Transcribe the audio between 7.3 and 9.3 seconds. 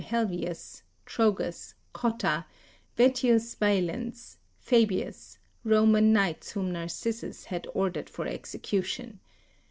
had ordered for execution.